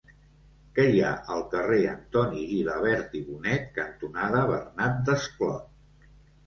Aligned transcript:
Què 0.77 0.85
hi 0.93 1.03
ha 1.07 1.11
al 1.35 1.43
carrer 1.51 1.77
Antoni 1.91 2.47
Gilabert 2.55 3.15
i 3.21 3.23
Bonet 3.29 3.71
cantonada 3.79 4.43
Bernat 4.55 5.03
Desclot? 5.13 6.15